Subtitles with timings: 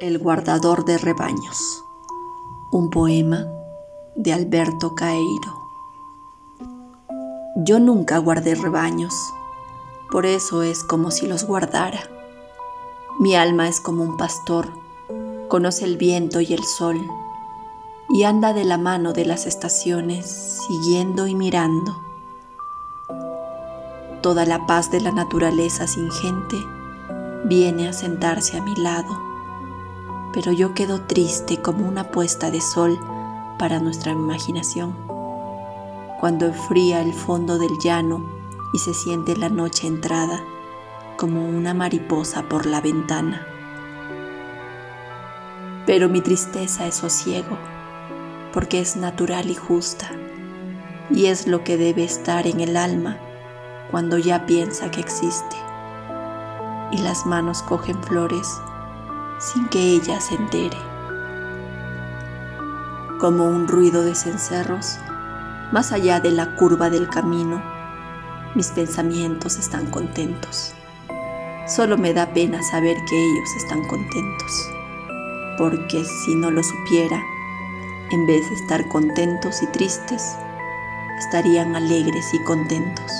[0.00, 1.84] El guardador de rebaños.
[2.72, 3.46] Un poema
[4.16, 5.68] de Alberto Caeiro.
[7.56, 9.14] Yo nunca guardé rebaños,
[10.10, 12.00] por eso es como si los guardara.
[13.18, 14.72] Mi alma es como un pastor,
[15.48, 17.06] conoce el viento y el sol,
[18.08, 20.24] y anda de la mano de las estaciones,
[20.66, 22.00] siguiendo y mirando.
[24.22, 26.56] Toda la paz de la naturaleza sin gente
[27.44, 29.29] viene a sentarse a mi lado
[30.32, 32.98] pero yo quedo triste como una puesta de sol
[33.58, 34.96] para nuestra imaginación.
[36.18, 38.24] Cuando enfría el fondo del llano
[38.72, 40.40] y se siente la noche entrada
[41.16, 43.46] como una mariposa por la ventana.
[45.86, 47.58] Pero mi tristeza es sosiego,
[48.52, 50.10] porque es natural y justa,
[51.10, 53.18] y es lo que debe estar en el alma
[53.90, 55.56] cuando ya piensa que existe,
[56.92, 58.60] y las manos cogen flores
[59.40, 60.76] sin que ella se entere.
[63.18, 64.98] Como un ruido de cencerros,
[65.72, 67.62] más allá de la curva del camino,
[68.54, 70.74] mis pensamientos están contentos.
[71.66, 74.70] Solo me da pena saber que ellos están contentos,
[75.56, 77.22] porque si no lo supiera,
[78.10, 80.36] en vez de estar contentos y tristes,
[81.18, 83.12] estarían alegres y contentos.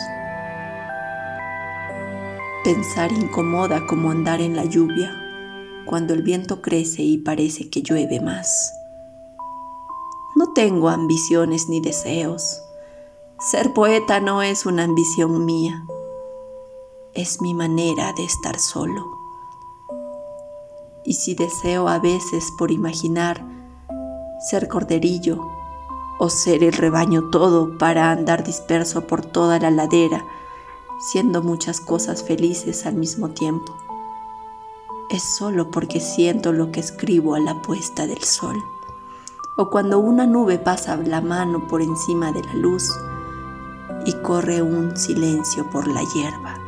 [2.64, 5.19] Pensar incomoda como andar en la lluvia
[5.90, 8.72] cuando el viento crece y parece que llueve más.
[10.36, 12.62] No tengo ambiciones ni deseos.
[13.40, 15.84] Ser poeta no es una ambición mía.
[17.12, 19.04] Es mi manera de estar solo.
[21.04, 23.44] Y si deseo a veces por imaginar
[24.48, 25.44] ser corderillo
[26.20, 30.24] o ser el rebaño todo para andar disperso por toda la ladera,
[31.10, 33.89] siendo muchas cosas felices al mismo tiempo
[35.10, 38.64] es solo porque siento lo que escribo a la puesta del sol,
[39.56, 42.88] o cuando una nube pasa la mano por encima de la luz
[44.06, 46.58] y corre un silencio por la hierba.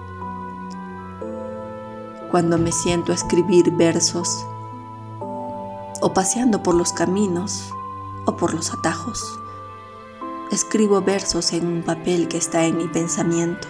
[2.32, 4.44] Cuando me siento a escribir versos,
[6.00, 7.72] o paseando por los caminos,
[8.26, 9.38] o por los atajos,
[10.50, 13.68] escribo versos en un papel que está en mi pensamiento.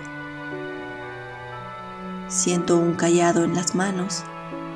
[2.28, 4.25] Siento un callado en las manos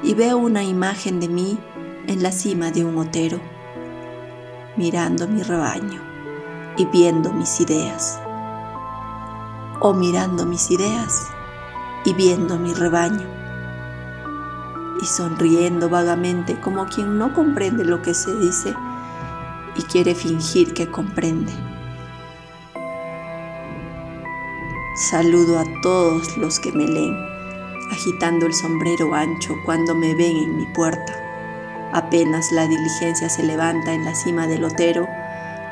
[0.02, 1.58] y veo una imagen de mí
[2.06, 3.40] en la cima de un otero,
[4.76, 6.00] mirando mi rebaño
[6.76, 8.20] y viendo mis ideas.
[9.80, 11.26] O mirando mis ideas
[12.04, 13.26] y viendo mi rebaño.
[15.02, 18.74] Y sonriendo vagamente como quien no comprende lo que se dice
[19.74, 21.52] y quiere fingir que comprende.
[25.10, 27.35] Saludo a todos los que me leen
[27.90, 31.90] agitando el sombrero ancho cuando me ven en mi puerta.
[31.92, 35.06] Apenas la diligencia se levanta en la cima del lotero,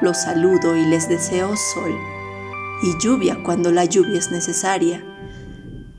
[0.00, 1.94] los saludo y les deseo sol
[2.84, 5.02] y lluvia cuando la lluvia es necesaria,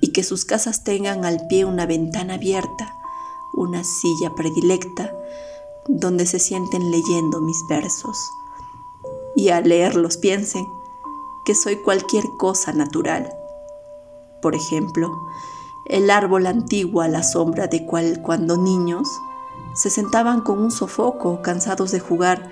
[0.02, 2.96] y que sus casas tengan al pie una ventana abierta,
[3.54, 5.12] una silla predilecta,
[5.88, 8.30] donde se sienten leyendo mis versos,
[9.36, 10.68] y al leerlos piensen
[11.44, 13.34] que soy cualquier cosa natural.
[14.42, 15.12] Por ejemplo,
[15.86, 19.08] el árbol antiguo a la sombra de cual cuando niños
[19.74, 22.50] se sentaban con un sofoco cansados de jugar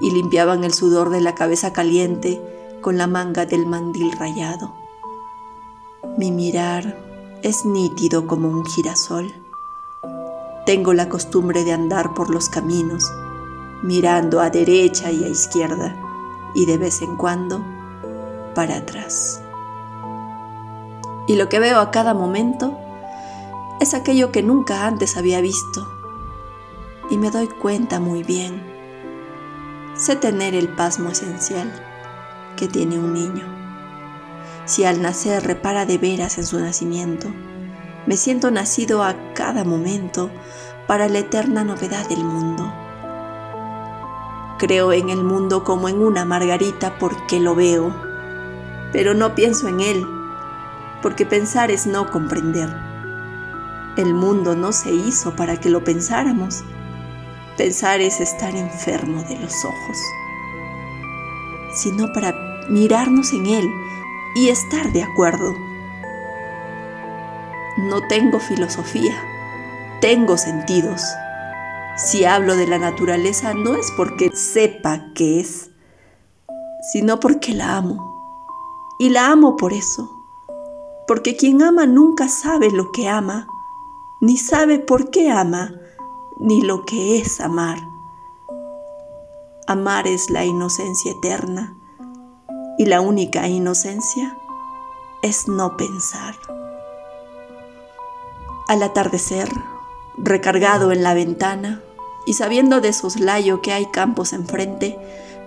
[0.00, 2.40] y limpiaban el sudor de la cabeza caliente
[2.80, 4.74] con la manga del mandil rayado.
[6.18, 6.98] Mi mirar
[7.42, 9.32] es nítido como un girasol.
[10.66, 13.04] Tengo la costumbre de andar por los caminos,
[13.82, 15.96] mirando a derecha y a izquierda
[16.54, 17.64] y de vez en cuando
[18.54, 19.43] para atrás
[21.26, 22.78] y lo que veo a cada momento
[23.80, 25.88] es aquello que nunca antes había visto.
[27.10, 28.62] Y me doy cuenta muy bien.
[29.94, 31.72] Sé tener el pasmo esencial
[32.56, 33.44] que tiene un niño.
[34.64, 37.28] Si al nacer repara de veras en su nacimiento,
[38.06, 40.30] me siento nacido a cada momento
[40.86, 42.72] para la eterna novedad del mundo.
[44.58, 47.94] Creo en el mundo como en una margarita porque lo veo,
[48.92, 50.06] pero no pienso en él
[51.04, 52.74] porque pensar es no comprender.
[53.98, 56.64] El mundo no se hizo para que lo pensáramos.
[57.58, 59.98] Pensar es estar enfermo de los ojos,
[61.74, 62.32] sino para
[62.70, 63.68] mirarnos en él
[64.34, 65.52] y estar de acuerdo.
[67.76, 69.14] No tengo filosofía,
[70.00, 71.02] tengo sentidos.
[71.98, 75.70] Si hablo de la naturaleza no es porque sepa qué es,
[76.94, 78.10] sino porque la amo.
[78.98, 80.13] Y la amo por eso
[81.06, 83.46] porque quien ama nunca sabe lo que ama,
[84.20, 85.74] ni sabe por qué ama,
[86.38, 87.78] ni lo que es amar.
[89.66, 91.74] Amar es la inocencia eterna
[92.78, 94.36] y la única inocencia
[95.22, 96.34] es no pensar.
[98.68, 99.48] Al atardecer,
[100.18, 101.82] recargado en la ventana
[102.26, 104.98] y sabiendo de soslayo que hay campos enfrente,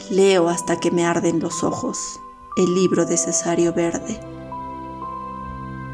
[0.09, 2.19] leo hasta que me arden los ojos
[2.57, 4.19] el libro de Cesario Verde.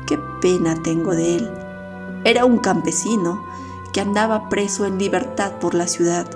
[0.06, 1.52] Qué pena tengo de él.
[2.24, 3.44] Era un campesino
[3.92, 6.28] que andaba preso en libertad por la ciudad,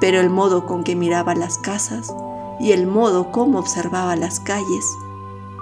[0.00, 2.14] pero el modo con que miraba las casas
[2.60, 4.86] y el modo como observaba las calles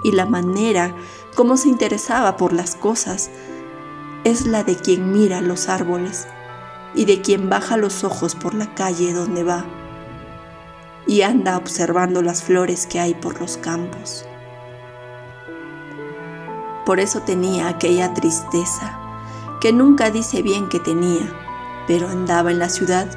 [0.03, 0.95] y la manera
[1.35, 3.31] como se interesaba por las cosas
[4.23, 6.27] es la de quien mira los árboles
[6.93, 9.65] y de quien baja los ojos por la calle donde va
[11.07, 14.25] y anda observando las flores que hay por los campos.
[16.85, 18.99] Por eso tenía aquella tristeza
[19.61, 21.31] que nunca dice bien que tenía,
[21.87, 23.07] pero andaba en la ciudad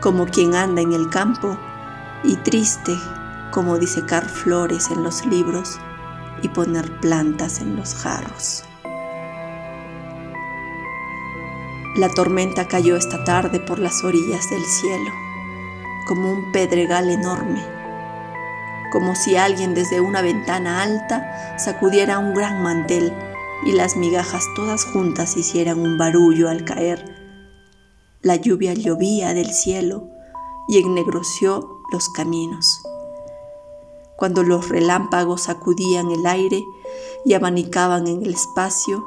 [0.00, 1.56] como quien anda en el campo
[2.24, 2.96] y triste
[3.50, 5.78] como disecar flores en los libros
[6.42, 8.64] y poner plantas en los jarros.
[11.96, 15.10] La tormenta cayó esta tarde por las orillas del cielo,
[16.06, 17.79] como un pedregal enorme,
[18.90, 23.12] como si alguien desde una ventana alta sacudiera un gran mantel
[23.64, 27.04] y las migajas todas juntas hicieran un barullo al caer.
[28.22, 30.08] La lluvia llovía del cielo
[30.68, 32.82] y ennegreció los caminos.
[34.16, 36.62] Cuando los relámpagos sacudían el aire
[37.24, 39.04] y abanicaban en el espacio,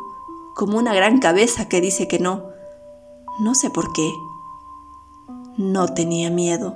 [0.56, 2.44] como una gran cabeza que dice que no,
[3.40, 4.12] no sé por qué.
[5.58, 6.76] No tenía miedo.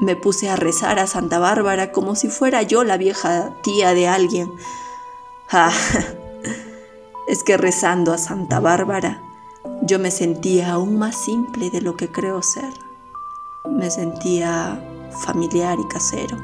[0.00, 4.08] Me puse a rezar a Santa Bárbara como si fuera yo la vieja tía de
[4.08, 4.50] alguien.
[5.50, 5.72] Ah,
[7.28, 9.22] es que rezando a Santa Bárbara
[9.82, 12.72] yo me sentía aún más simple de lo que creo ser.
[13.68, 14.82] Me sentía
[15.24, 16.38] familiar y casero.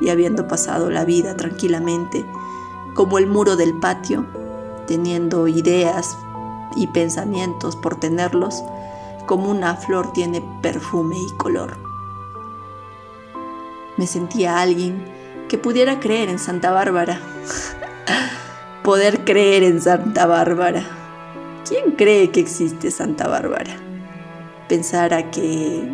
[0.00, 2.24] Y habiendo pasado la vida tranquilamente,
[2.94, 4.26] como el muro del patio,
[4.86, 6.16] teniendo ideas
[6.76, 8.62] y pensamientos por tenerlos,
[9.26, 11.78] como una flor tiene perfume y color.
[14.00, 15.04] Me sentía alguien
[15.50, 17.20] que pudiera creer en Santa Bárbara.
[18.82, 20.82] poder creer en Santa Bárbara.
[21.68, 23.76] ¿Quién cree que existe Santa Bárbara?
[24.70, 25.86] ¿Pensará que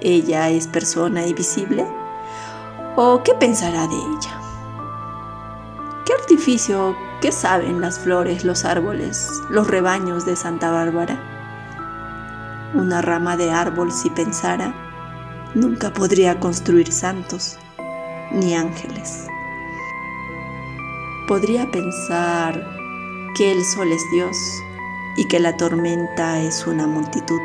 [0.00, 1.86] ella es persona invisible?
[2.96, 4.40] ¿O qué pensará de ella?
[6.06, 11.20] ¿Qué artificio, qué saben las flores, los árboles, los rebaños de Santa Bárbara?
[12.72, 14.93] Una rama de árbol, si pensara,
[15.54, 17.56] nunca podría construir santos
[18.32, 19.26] ni ángeles
[21.26, 22.76] podría pensar
[23.36, 24.36] que el sol es Dios
[25.16, 27.40] y que la tormenta es una multitud.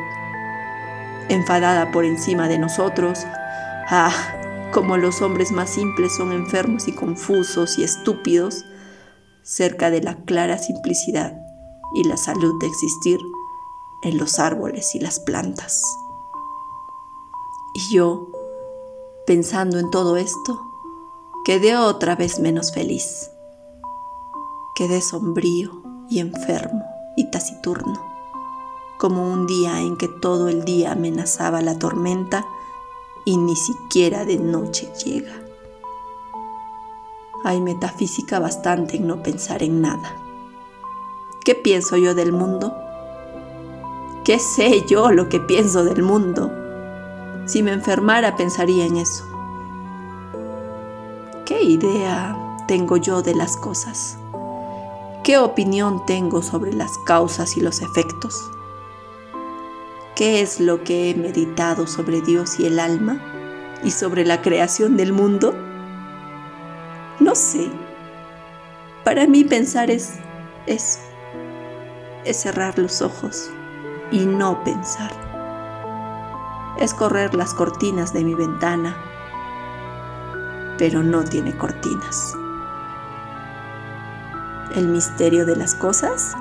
[1.30, 3.26] Enfadada por encima de nosotros,
[3.90, 4.12] ah,
[4.72, 8.66] como los hombres más simples son enfermos y confusos y estúpidos,
[9.44, 11.34] cerca de la clara simplicidad
[11.96, 13.20] y la salud de existir
[14.04, 15.82] en los árboles y las plantas.
[17.80, 18.28] Y yo,
[19.26, 20.60] pensando en todo esto,
[21.46, 23.32] quedé otra vez menos feliz
[24.80, 26.86] quedé sombrío y enfermo
[27.18, 28.02] y taciturno,
[28.98, 32.46] como un día en que todo el día amenazaba la tormenta
[33.26, 35.34] y ni siquiera de noche llega.
[37.44, 40.16] Hay metafísica bastante en no pensar en nada.
[41.44, 42.74] ¿Qué pienso yo del mundo?
[44.24, 46.69] ¿Qué sé yo lo que pienso del mundo?
[47.50, 49.26] Si me enfermara pensaría en eso.
[51.48, 52.38] ¿Qué idea
[52.68, 54.20] tengo yo de las cosas?
[55.24, 58.40] ¿Qué opinión tengo sobre las causas y los efectos?
[60.16, 63.20] ¿Qué es lo que he meditado sobre Dios y el alma
[63.84, 65.56] y sobre la creación del mundo?
[67.20, 67.72] No sé.
[69.04, 70.20] Para mí pensar es
[70.68, 71.00] eso.
[72.26, 73.50] Es cerrar los ojos
[74.12, 75.29] y no pensar.
[76.80, 78.96] Es correr las cortinas de mi ventana,
[80.78, 82.36] pero no tiene cortinas
[84.76, 86.34] el misterio de las cosas?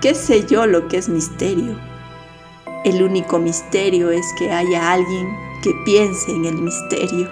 [0.00, 1.78] ¿Qué sé yo lo que es misterio?
[2.84, 5.28] El único misterio es que haya alguien
[5.62, 7.30] que piense en el misterio.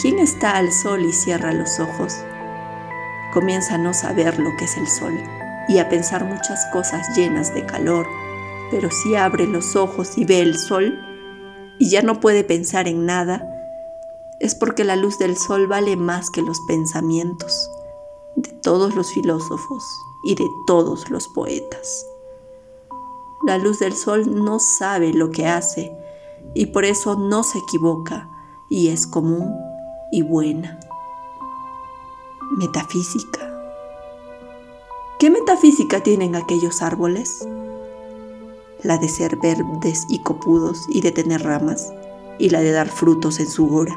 [0.00, 2.14] ¿Quién está al sol y cierra los ojos?
[3.32, 5.18] Comienza a no saber lo que es el sol
[5.68, 8.06] y a pensar muchas cosas llenas de calor,
[8.70, 10.98] pero si abre los ojos y ve el sol
[11.78, 13.52] y ya no puede pensar en nada,
[14.40, 17.70] es porque la luz del sol vale más que los pensamientos
[18.36, 19.82] de todos los filósofos
[20.24, 22.06] y de todos los poetas.
[23.46, 25.96] La luz del sol no sabe lo que hace
[26.54, 28.28] y por eso no se equivoca
[28.68, 29.54] y es común
[30.10, 30.80] y buena.
[32.58, 33.52] Metafísica.
[35.18, 37.46] ¿Qué metafísica tienen aquellos árboles?
[38.82, 41.92] La de ser verdes y copudos y de tener ramas,
[42.38, 43.94] y la de dar frutos en su hora.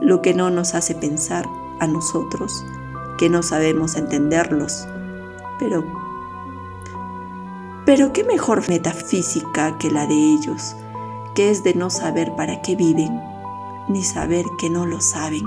[0.00, 1.46] Lo que no nos hace pensar
[1.78, 2.64] a nosotros
[3.18, 4.86] que no sabemos entenderlos,
[5.58, 5.84] pero
[7.84, 10.76] pero qué mejor metafísica que la de ellos,
[11.34, 13.20] que es de no saber para qué viven,
[13.88, 15.44] ni saber que no lo saben.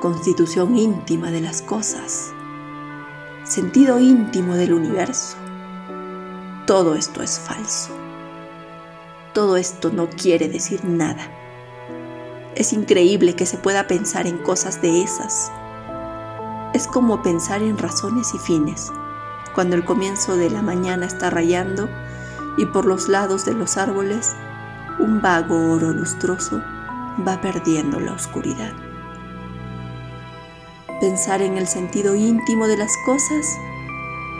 [0.00, 2.34] Constitución íntima de las cosas
[3.44, 5.36] sentido íntimo del universo.
[6.66, 7.90] Todo esto es falso.
[9.34, 11.28] Todo esto no quiere decir nada.
[12.54, 15.52] Es increíble que se pueda pensar en cosas de esas.
[16.72, 18.90] Es como pensar en razones y fines,
[19.54, 21.86] cuando el comienzo de la mañana está rayando
[22.56, 24.34] y por los lados de los árboles
[24.98, 26.62] un vago oro lustroso
[27.28, 28.72] va perdiendo la oscuridad.
[30.98, 33.46] Pensar en el sentido íntimo de las cosas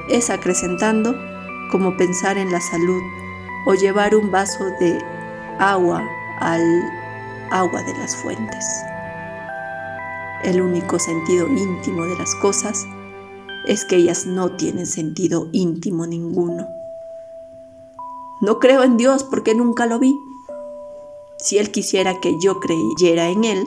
[0.08, 1.33] es acrecentando
[1.70, 3.02] como pensar en la salud
[3.66, 4.98] o llevar un vaso de
[5.58, 6.06] agua
[6.40, 6.62] al
[7.50, 8.64] agua de las fuentes.
[10.42, 12.86] El único sentido íntimo de las cosas
[13.66, 16.66] es que ellas no tienen sentido íntimo ninguno.
[18.40, 20.14] No creo en Dios porque nunca lo vi.
[21.38, 23.66] Si Él quisiera que yo creyera en Él,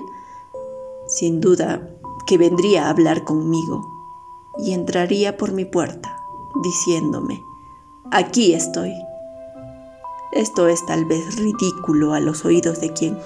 [1.07, 1.89] sin duda
[2.27, 3.89] que vendría a hablar conmigo
[4.59, 6.17] y entraría por mi puerta,
[6.61, 7.46] diciéndome,
[8.11, 8.93] aquí estoy.
[10.31, 13.17] Esto es tal vez ridículo a los oídos de quien,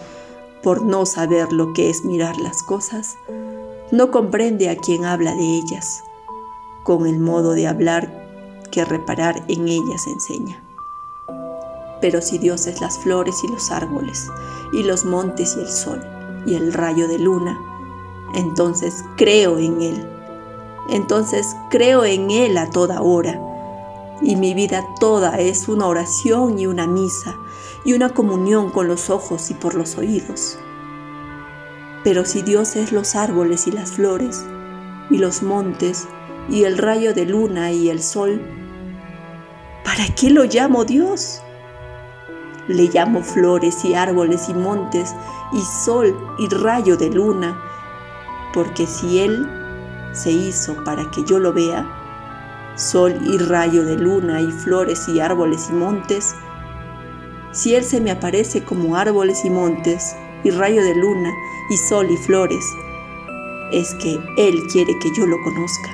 [0.63, 3.15] por no saber lo que es mirar las cosas,
[3.91, 6.03] no comprende a quien habla de ellas,
[6.83, 8.09] con el modo de hablar
[8.71, 10.63] que reparar en ellas enseña.
[11.99, 14.27] Pero si Dios es las flores y los árboles,
[14.73, 16.01] y los montes y el sol,
[16.45, 17.59] y el rayo de luna,
[18.35, 20.09] entonces creo en Él.
[20.89, 23.39] Entonces creo en Él a toda hora.
[24.21, 27.37] Y mi vida toda es una oración y una misa
[27.83, 30.59] y una comunión con los ojos y por los oídos.
[32.03, 34.43] Pero si Dios es los árboles y las flores,
[35.09, 36.07] y los montes,
[36.49, 38.41] y el rayo de luna y el sol,
[39.83, 41.41] ¿para qué lo llamo Dios?
[42.67, 45.13] Le llamo flores y árboles y montes,
[45.53, 47.59] y sol y rayo de luna,
[48.53, 49.47] porque si Él
[50.13, 52.00] se hizo para que yo lo vea,
[52.75, 56.35] sol y rayo de luna y flores y árboles y montes,
[57.51, 61.31] si Él se me aparece como árboles y montes y rayo de luna
[61.69, 62.65] y sol y flores,
[63.71, 65.89] es que Él quiere que yo lo conozca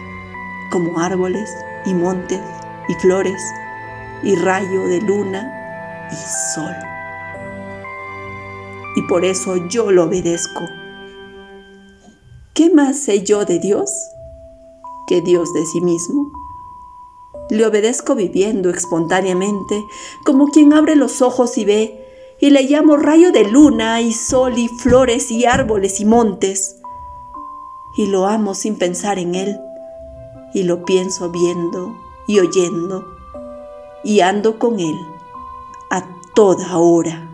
[0.72, 1.50] como árboles
[1.86, 2.42] y montes
[2.90, 3.42] y flores
[4.24, 6.76] y rayo de luna y sol.
[8.96, 10.64] Y por eso yo lo obedezco
[12.58, 13.92] ¿Qué más sé yo de Dios
[15.08, 16.32] que Dios de sí mismo?
[17.50, 19.86] Le obedezco viviendo espontáneamente,
[20.26, 22.04] como quien abre los ojos y ve,
[22.40, 26.78] y le llamo rayo de luna y sol y flores y árboles y montes.
[27.96, 29.60] Y lo amo sin pensar en él,
[30.54, 31.96] y lo pienso viendo
[32.28, 33.06] y oyendo,
[34.04, 34.98] y ando con él
[35.90, 37.27] a toda hora.